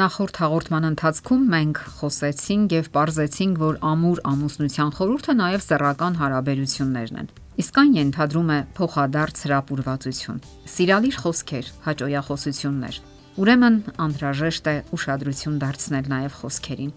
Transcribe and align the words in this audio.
Նախորդ 0.00 0.38
հաղորդման 0.40 0.84
ընթացքում 0.88 1.40
մենք 1.52 1.78
խոսեցինք 1.98 2.72
եւ 2.72 2.86
ողջացինք, 2.94 3.56
որ 3.60 3.78
ամուր 3.84 4.20
ամուսնության 4.30 4.92
խորհուրդը 4.96 5.32
նաեւ 5.40 5.64
սեռական 5.66 6.14
հարաբերություններն 6.20 7.18
են։ 7.20 7.28
Իսկ 7.60 7.80
այն 7.82 7.92
ենթադրում 7.98 8.52
է 8.54 8.58
փոխադարձ 8.78 9.42
հրապուրվածություն, 9.44 10.38
սիրալիր 10.72 11.18
խոսքեր, 11.24 11.68
հաճոյախոսություններ։ 11.84 13.00
Ուրեմն 13.44 13.76
անհրաժեշտ 14.06 14.70
է 14.72 14.74
ուշադրություն 14.96 15.60
դարձնել 15.66 16.08
նաեւ 16.14 16.32
խոսքերին։ 16.40 16.94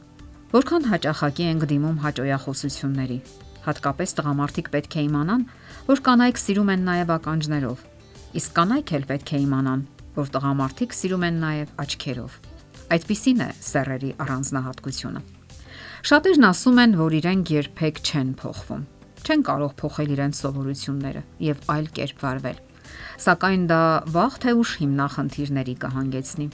Որքան 0.53 0.87
հաճախակի 0.93 1.49
ենք 1.49 1.67
դիմում 1.73 1.99
հաճոյախոսությունների, 2.07 3.19
հատկապես 3.67 4.17
տղամարդիկ 4.21 4.71
պետք 4.77 4.95
է 4.95 5.05
իմանան, 5.09 5.45
որ 5.91 6.05
կանայք 6.07 6.41
սիրում 6.45 6.73
են 6.77 6.87
նաեւ 6.87 7.13
ականջներով, 7.19 7.85
իսկ 8.39 8.57
կանայք 8.63 8.95
էլ 8.95 9.11
պետք 9.11 9.33
է 9.33 9.43
իմանան, 9.43 9.85
որ 10.23 10.33
տղամարդիկ 10.37 10.99
սիրում 11.03 11.29
են 11.33 11.39
նաեւ 11.43 11.77
աչքերով 11.83 12.41
Այդպիսին 12.93 13.39
է 13.43 13.49
սեռերի 13.69 14.11
առանձնահատկությունը։ 14.23 15.21
Շատերն 16.03 16.45
ասում 16.49 16.83
են, 16.83 16.93
որ 16.99 17.15
իրենք 17.19 17.53
երբեք 17.53 18.01
չեն 18.03 18.29
փոխվում։ 18.43 18.83
Չեն 19.23 19.43
կարող 19.47 19.73
փոխել 19.79 20.13
իրենց 20.13 20.41
սովորությունները 20.43 21.23
եւ 21.47 21.65
այլ 21.73 21.89
կերպ 21.97 22.23
վարվել։ 22.27 22.61
Սակայն 23.23 23.63
դա 23.71 23.81
վաղ 24.13 24.37
թե 24.43 24.53
ուշ 24.59 24.71
հիմնախնդիրների 24.83 25.75
կհանգեցնի 25.83 26.47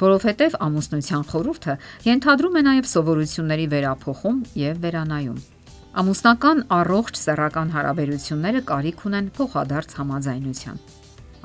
որովհետև 0.00 0.56
ամուսնության 0.66 1.22
խորհուրդը 1.30 1.74
ենթադրում 2.06 2.58
է 2.60 2.62
նաև 2.66 2.88
սովորությունների 2.90 3.66
վերափոխում 3.72 4.42
եւ 4.60 4.82
վերանայում։ 4.84 5.38
Ամուսնական 6.02 6.58
առողջ 6.76 7.20
սեռական 7.22 7.72
հարաբերությունները 7.76 8.60
կարիք 8.68 9.04
ունեն 9.08 9.30
փոխադարձ 9.38 9.96
համաձայնության։ 10.02 10.82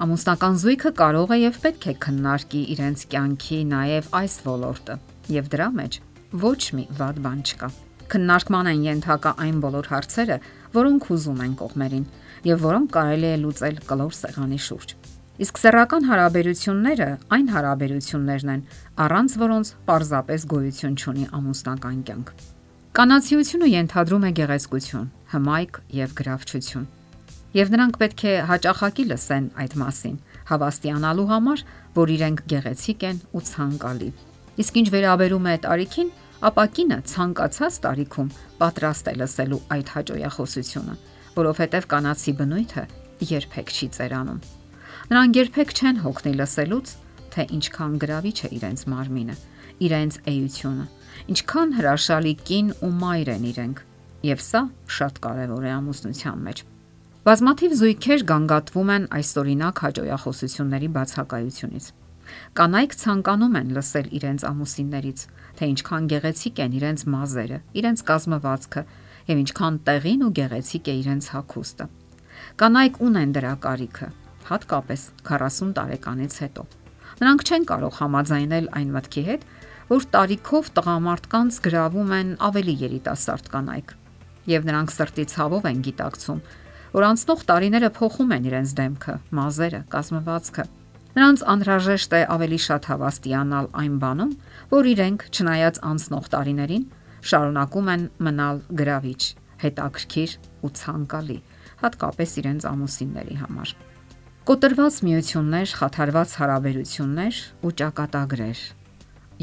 Ամուսնական 0.02 0.56
զույգը 0.58 0.90
կարող 0.98 1.32
է 1.36 1.38
եւ 1.38 1.58
պետք 1.62 1.84
է 1.92 1.94
քննարկի 2.02 2.60
իրենց 2.74 3.02
կյանքի 3.12 3.58
նաեւ 3.70 4.06
այս 4.18 4.36
ոլորտը, 4.48 4.94
եւ 5.30 5.50
դրա 5.54 5.68
մեջ 5.78 5.98
ոչ 6.42 6.62
մի 6.78 6.86
վատ 6.98 7.18
բան 7.22 7.44
չկա։ 7.46 7.68
Քննարկման 8.14 8.70
են 8.72 8.80
ենթակա 8.88 9.34
այն 9.46 9.60
բոլոր 9.62 9.90
հարցերը, 9.92 10.38
որոնք 10.74 11.06
ուզում 11.14 11.44
են 11.46 11.54
կողմերին 11.60 12.08
եւ 12.50 12.66
որոնք 12.66 12.90
կարելի 12.98 13.30
է 13.30 13.36
լուծել 13.44 13.78
կլոր 13.92 14.16
սեղանի 14.18 14.60
շուրջ։ 14.66 14.96
Իսկ 15.46 15.62
սեռական 15.62 16.08
հարաբերությունները 16.10 17.10
այն 17.38 17.46
հարաբերություններն 17.54 18.54
են, 18.56 18.64
առանց 19.06 19.36
որոնց 19.44 19.72
պարզապես 19.92 20.48
գոյություն 20.56 20.98
չունի 20.98 21.28
ամուսնական 21.42 22.02
կյանք։ 22.10 22.34
Կանացիությունը 22.98 23.70
ենթադրում 23.76 24.26
է 24.26 24.34
գեղեցկություն, 24.42 25.06
հմայք 25.36 25.80
եւ 26.02 26.18
գրավչություն 26.22 26.90
եւ 27.58 27.72
նրանք 27.74 27.98
պետք 28.02 28.22
է 28.32 28.34
հաճախակի 28.48 29.06
լսեն 29.12 29.48
այդ 29.62 29.74
մասին, 29.82 30.18
հավաստիանալու 30.52 31.28
համար, 31.32 31.64
որ 31.98 32.14
իրենք 32.16 32.44
գեղեցիկ 32.52 33.06
են 33.12 33.18
ու 33.36 33.44
ցանկալի։ 33.52 34.10
Իսկ 34.62 34.80
ինչ 34.82 34.88
վերաբերում 34.96 35.50
է 35.52 35.56
տարիքին, 35.66 36.10
ապա 36.52 36.66
կինը 36.76 36.98
ցանկացած 37.12 37.76
տարիքում 37.86 38.32
պատրաստ 38.62 39.12
է 39.12 39.14
լսելու 39.22 39.62
այդ 39.76 39.92
հաջողախոսությունը, 39.96 40.96
որովհետև 41.38 41.88
կանացի 41.92 42.34
բնույթը 42.40 42.84
երբեք 43.32 43.72
չի 43.72 43.88
ծերանում։ 43.98 44.42
Նրանք 45.12 45.38
երբեք 45.42 45.72
չեն 45.76 46.02
հոգնի 46.02 46.34
լսելուց, 46.40 46.92
թե 47.32 47.46
ինչքան 47.58 47.94
գրավիչ 48.02 48.38
է 48.42 48.50
իրենց 48.58 48.84
մարմինը, 48.92 49.36
իրենց 49.86 50.18
էությունը, 50.32 50.86
ինչքան 51.32 51.74
հրաշալի 51.78 52.34
կին 52.48 52.74
ու 52.82 52.92
մայր 53.02 53.32
են 53.36 53.48
իրենք։ 53.52 53.82
Եվ 54.32 54.44
սա 54.46 54.62
շատ 54.98 55.22
կարևոր 55.26 55.66
է 55.66 55.72
ամուսնության 55.78 56.44
մեջ։ 56.48 56.64
Բազմաթիվ 57.22 57.74
զույգեր 57.78 58.22
գանգատվում 58.30 58.88
են 58.92 59.04
այսօրինակ 59.14 59.80
հաջողախոսությունների 59.84 60.88
բացակայությունից։ 60.94 61.90
Կանայք 62.58 62.94
ցանկանում 63.02 63.58
են 63.60 63.68
լսել 63.76 64.08
իրենց 64.18 64.46
ամուսիններից, 64.50 65.20
թե 65.60 65.68
ինչքան 65.72 66.08
գեղեցիկ 66.14 66.62
են 66.66 66.78
իրենց 66.80 67.04
մազերը, 67.14 67.60
իրենց 67.78 68.02
կազմվածքը 68.10 68.84
եւ 69.30 69.42
ինչքան 69.44 69.78
տեղին 69.86 70.24
ու 70.26 70.32
գեղեցիկ 70.42 70.90
է 70.90 70.96
իրենց 71.02 71.28
հագուստը։ 71.36 71.88
Կանայք 72.58 72.98
ունեն 73.06 73.36
դրա 73.38 73.54
կարիքը, 73.70 74.10
հատկապես 74.50 75.06
40 75.30 75.72
տարեկանից 75.78 76.40
հետո։ 76.42 76.66
Նրանք 77.22 77.46
չեն 77.46 77.70
կարող 77.70 77.94
համաձայնել 78.02 78.72
այն 78.82 78.90
մտքի 78.98 79.24
հետ, 79.30 79.46
որ 79.94 80.10
տարիքով 80.18 80.74
տղամարդկանց 80.74 81.62
գրավում 81.70 82.18
են 82.18 82.34
ավելի 82.50 82.76
երիտասարդ 82.82 83.54
կանայք, 83.54 83.96
եւ 84.58 84.68
նրանք 84.72 84.94
սրտի 84.98 85.26
ցավով 85.36 85.70
են 85.70 85.86
գիտակցում, 85.86 86.42
որ 86.92 87.06
անցնող 87.08 87.44
տարիները 87.48 87.90
փոխում 87.96 88.32
են 88.36 88.48
իրենց 88.52 88.72
դեմքը, 88.78 89.14
մազերը, 89.38 89.82
կազմվածքը։ 89.92 90.66
Նրանց 91.12 91.44
անհրաժեշտ 91.52 92.16
է 92.16 92.22
ավելի 92.36 92.60
շատ 92.66 92.88
հավաստիանալ 92.92 93.70
այն 93.82 93.96
բանում, 94.02 94.34
որ 94.72 94.90
իրենք, 94.92 95.24
չնայած 95.32 95.80
անցնող 95.92 96.28
տարիներին, 96.36 96.84
շարունակում 97.32 97.90
են 97.96 98.04
մնալ 98.28 98.62
գրավիչ, 98.82 99.22
հետաքրքիր 99.64 100.36
ու 100.68 100.72
ցանկալի, 100.82 101.40
հատկապես 101.82 102.36
իրենց 102.42 102.68
ամուսինների 102.72 103.36
համար։ 103.42 103.74
Կոտրված 104.52 104.96
միություններ, 105.06 105.74
խաթարված 105.80 106.32
հարաբերություններ 106.42 107.36
ու 107.62 107.74
ճակատագրեր, 107.82 108.62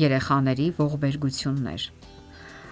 երեխաների 0.05 0.67
ողբերգություններ։ 0.79 1.83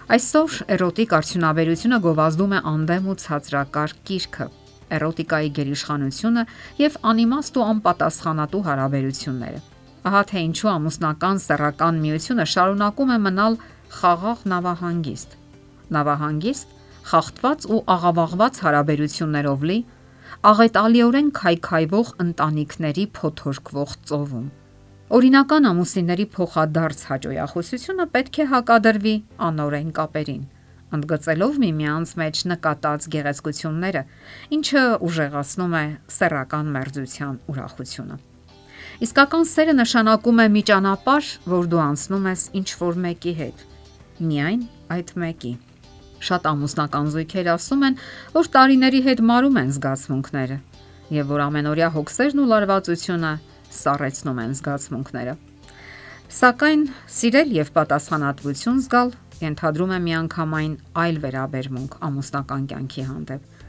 Այսօր 0.07 0.57
էրոտիկ 0.77 1.15
արդյունաբերությունը 1.17 1.99
գովազդում 2.07 2.53
է 2.57 2.61
անդեմ 2.71 3.07
ու 3.11 3.17
ցածրակարգ 3.23 4.03
կիրքը, 4.07 4.47
էրոտիկայի 4.97 5.51
գերիշխանությունը 5.57 6.43
եւ 6.81 6.99
անիմաստ 7.11 7.59
ու 7.59 7.65
անպատասխանատու 7.67 8.63
հարաբերությունները։ 8.67 9.61
Ահա 10.07 10.23
թե 10.31 10.43
ինչու 10.47 10.71
ամուսնական 10.73 11.41
սեռական 11.43 12.01
միությունը 12.05 12.47
շարունակում 12.53 13.11
է 13.11 13.19
մնալ 13.27 13.59
խաղաղ 13.97 14.45
նավահանգիստ։ 14.53 15.37
Նավահանգիստ 15.97 16.75
խախտված 17.11 17.67
ու 17.75 17.81
աղավաղված 17.97 18.61
հարաբերություններով 18.67 19.67
լի 19.71 19.79
աղետալիորեն 20.51 21.29
քայքայվող 21.41 22.09
ընտանիքների 22.27 23.05
փոթորկվող 23.19 23.97
ծովում։ 24.11 24.47
Օրինական 25.17 25.71
ամուսինների 25.71 26.27
փոխադարձ 26.35 27.07
հաջողախոսությունը 27.11 28.07
պետք 28.17 28.43
է 28.43 28.47
հակադրվի 28.53 29.17
անօրեն 29.49 29.91
կապերին 29.99 30.45
ընդգծելով 30.95 31.59
միմյանց 31.63 32.13
մեջ 32.21 32.41
նկատած 32.53 33.07
գեղեցկությունները, 33.17 34.03
ինչը 34.57 34.83
ուժեղացնում 35.07 35.75
է 35.77 35.85
սեռական 36.17 36.73
մերձության 36.77 37.39
ուրախությունը։ 37.51 38.19
Իսկական 39.07 39.45
սերը 39.51 39.75
նշանակում 39.77 40.39
է 40.41 40.47
մի 40.55 40.63
ճանապարհ, 40.71 41.27
որ 41.53 41.67
դու 41.73 41.83
անցնում 41.87 42.29
ես 42.31 42.43
ինչ 42.61 42.69
որ 42.81 43.01
մեկի 43.07 43.35
հետ։ 43.41 43.65
Միայն 44.31 44.63
այդ 44.97 45.11
մեկի։ 45.27 45.53
Շատ 46.27 46.47
ամուսնական 46.49 47.11
զույգեր 47.13 47.51
ասում 47.57 47.83
են, 47.91 47.99
որ 48.37 48.49
տարիների 48.57 49.01
հետ 49.11 49.21
մարում 49.31 49.59
են 49.61 49.75
զգացմունքները 49.77 50.57
եւ 51.17 51.29
որ 51.31 51.43
ամենօրյա 51.45 51.89
հոգսերն 51.95 52.41
ու 52.43 52.49
լարվածությունը 52.51 53.33
սառեցնում 53.77 54.41
են 54.43 54.57
զգացմունքները։ 54.57 55.35
Սակայն 56.37 56.81
սիրել 57.17 57.53
եւ 57.55 57.69
պատասխանատվություն 57.77 58.81
զգալ 58.87 59.13
ենթադրում 59.43 59.93
է 59.97 59.99
միանգամայն 60.07 60.75
այլ 61.03 61.21
վերաբերմունք 61.27 61.97
ամուսնական 62.07 62.67
կյանքի 62.73 63.05
հանդեպ։ 63.11 63.65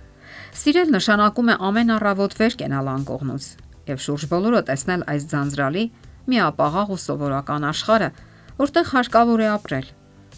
Սիրել 0.57 0.93
նշանակում 0.95 1.51
է 1.51 1.55
ամեն 1.67 1.93
առավոտ 1.97 2.35
վեր 2.37 2.55
կենալ 2.61 2.91
անկողնուց 2.93 3.47
եւ 3.87 4.01
շուրջ 4.03 4.23
բոլորը 4.31 4.61
տեսնել 4.67 5.03
այս 5.13 5.27
ձանձրալի 5.31 5.83
միապաղաղ 6.27 6.93
ու 6.95 6.99
սովորական 7.03 7.67
աշխարհը, 7.67 8.09
որտեղ 8.57 8.89
հարկավոր 8.93 9.43
է 9.43 9.49
ապրել, 9.57 9.87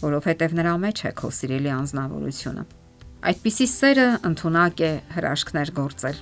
որովհետեւ 0.00 0.52
նրա 0.60 0.74
մեջ 0.84 1.02
է 1.10 1.12
քո 1.20 1.30
սիրելի 1.40 1.72
անznավորությունը։ 1.76 2.64
Այդպիսի 3.30 3.66
սերը 3.70 4.06
ընդունակ 4.30 4.80
է 4.80 4.92
հրաշքներ 5.14 5.72
գործել 5.76 6.20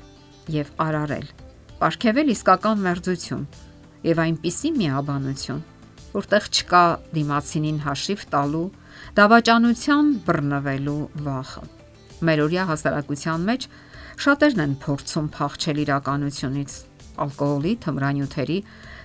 եւ 0.55 0.71
արարել, 0.83 1.27
ապարգևել 1.79 2.33
իսկական 2.35 2.81
մերձություն 2.87 3.45
եւ 4.09 4.23
այնպիսի 4.25 4.71
միաբանություն, 4.79 5.61
որտեղ 6.15 6.49
չկա 6.49 6.83
դիմացինին 7.19 7.79
հաշիվ 7.85 8.25
տալու 8.33 8.67
դավաճանության 9.19 10.13
բռնվելու 10.29 11.01
վախը։ 11.27 11.65
Մերօրյա 12.29 12.65
հասարակության 12.69 13.49
մեջ 13.49 13.67
շատերն 14.19 14.63
են 14.65 14.77
փորձում 14.83 15.27
փախչել 15.39 15.83
իրականությունից 15.85 16.73
ալկոհոլի, 17.25 17.73
թմրանյութերի, 17.85 18.59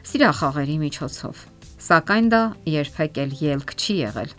սիրախաղերի 0.09 0.77
միջոցով։ 0.83 1.43
Սակայն 1.83 2.29
դա 2.33 2.41
երբեք 2.73 3.19
էլ 3.23 3.35
ելք 3.53 3.73
չի 3.77 3.95
եղել։ 3.99 4.33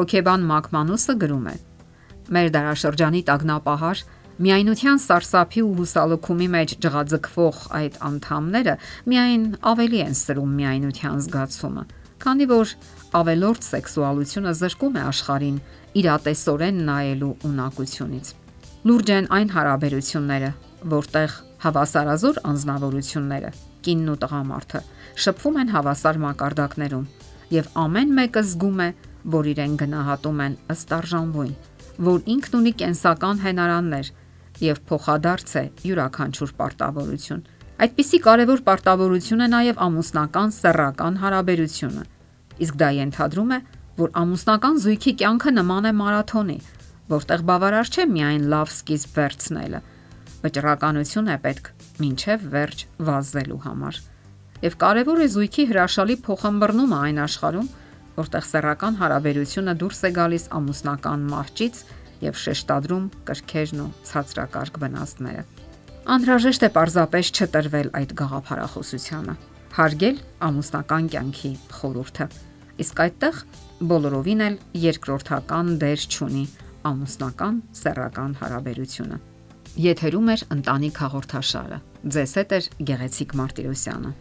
Հոկեբան 0.00 0.46
Մակմանուսը 0.50 1.14
գրում 1.20 1.46
է. 1.50 1.56
Մեր 2.30 2.50
դարաշրջանի 2.54 3.22
տագնապահար 3.30 4.02
միայնության 4.40 5.00
սարսափի 5.04 5.62
ու 5.66 5.72
հուսալքումի 5.80 6.46
մեջ 6.54 6.74
ջղաձգվող 6.84 7.56
այդ 7.80 7.96
անդամները 8.08 8.74
միայն 9.12 9.42
ավելի 9.70 10.00
են 10.06 10.14
սրում 10.20 10.54
միայնության 10.60 11.18
զգացումը, 11.26 11.84
քանի 12.20 12.46
որ 12.50 12.74
ավելորդ 13.20 13.66
սեքսուալությունը 13.70 14.52
զրկում 14.60 14.96
է 15.00 15.02
աշխարհին 15.10 15.58
իրատեսորեն 16.00 16.82
նայելու 16.90 17.30
ունակությունից։ 17.48 18.32
Լուրջ 18.90 19.10
են 19.16 19.26
այն 19.36 19.48
հարաբերությունները, 19.54 20.50
որտեղ 20.94 21.34
հավասարազոր 21.64 22.40
անznավորությունները, 22.50 23.50
կինն 23.84 24.12
ու 24.12 24.18
տղամարդը, 24.24 24.80
շփվում 25.24 25.58
են 25.60 25.72
հավասար 25.74 26.20
մակարդակներում 26.24 27.08
եւ 27.50 27.68
ամեն 27.84 28.14
մեկը 28.20 28.42
զգում 28.50 28.80
է, 28.80 28.88
որ 29.34 29.50
իրեն 29.50 29.74
գնահատում 29.80 30.42
են 30.46 30.54
ըստ 30.74 30.94
արժանվույն, 31.00 31.54
որ 32.10 32.20
ինքն 32.34 32.58
ունի 32.60 32.72
կենսական 32.80 33.42
հենարաններ 33.44 34.12
եւ 34.64 34.80
փոխադարձ 34.90 35.52
է 35.60 35.64
յուրաքանչյուր 35.88 36.52
պարտավորություն։ 36.60 37.42
Այդպիսի 37.80 38.18
կարևոր 38.20 38.60
պարտավորություն 38.64 39.40
է 39.40 39.46
նաև 39.48 39.78
ամուսնական 39.80 40.50
սեռական 40.52 41.14
հարաբերությունը։ 41.22 42.02
Իսկ 42.66 42.74
դա 42.82 42.88
ենթադրում 42.96 43.54
է, 43.56 43.58
որ 44.00 44.10
ամուսնական 44.20 44.80
զույգի 44.84 45.14
կյանքը 45.22 45.52
նման 45.56 45.88
է 45.88 45.92
մարաթոնի, 46.00 46.56
որտեղ 47.12 47.44
բավարար 47.50 47.88
չէ 47.88 48.04
միայն 48.10 48.44
լավ 48.52 48.74
սկիզբ 48.74 49.16
վերցնելը։ 49.20 49.80
Վճռականություն 50.42 51.30
է 51.32 51.38
պետք 51.46 51.70
ինչև 52.10 52.44
վերջ 52.52 52.84
վազելու 53.08 53.60
համար։ 53.64 54.02
Եվ 54.60 54.76
կարևոր 54.84 55.24
է 55.24 55.30
զույգի 55.40 55.66
հրաշալի 55.72 56.18
փոխհմբռնումը 56.28 57.00
այն 57.08 57.22
աշխարհում, 57.24 57.72
որտեղ 58.20 58.46
սեռական 58.50 59.00
հարաբերությունը 59.00 59.76
դուրս 59.80 60.04
է 60.04 60.12
գալիս 60.20 60.46
ամուսնական 60.60 61.26
մարճից 61.32 61.82
եւ 62.28 62.44
շեշտադրում 62.44 63.10
կրքերն 63.30 63.84
ու 63.86 63.90
ցածրակարգ 64.10 64.80
վնասները։ 64.84 65.59
Անհրաժեշտ 66.10 66.64
է 66.66 66.68
պարզապես 66.74 67.28
չտրվել 67.30 67.88
այդ 67.94 68.12
գաղափարախոսությանը, 68.18 69.34
հարգել 69.76 70.16
ամուսնական 70.46 71.04
կյանքի 71.12 71.50
խորհուրդը։ 71.76 72.26
Իսկ 72.82 73.02
այդտեղ 73.04 73.38
բոլորովին 73.92 74.42
էլ 74.46 74.56
երկրորդական 74.84 75.70
դեր 75.84 76.06
չունի 76.10 76.42
ամուսնական 76.90 77.60
սեռական 77.82 78.34
հարաբերությունը։ 78.40 79.20
Եթերում 79.86 80.32
է 80.34 80.36
ընտանիք 80.56 81.00
հաղորդաշարը։ 81.04 81.78
Ձեզ 82.16 82.34
հետ 82.40 82.56
է 82.58 82.60
Գեղեցիկ 82.90 83.36
Մարտիրոսյանը։ 83.38 84.12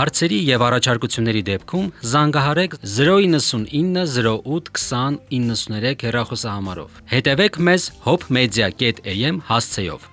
Հարցերի 0.00 0.36
եւ 0.48 0.62
առաջարկությունների 0.64 1.40
դեպքում 1.48 1.88
զանգահարեք 2.10 2.76
099 2.92 4.04
08 4.16 4.70
20 4.76 5.18
93 5.40 6.06
հեռախոսահամարով։ 6.06 7.02
Հետևեք 7.12 7.58
մեզ 7.68 7.90
hopmedia.am 8.06 9.42
հասցեով։ 9.50 10.08